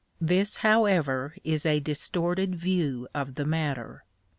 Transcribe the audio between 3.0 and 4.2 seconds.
of the matter.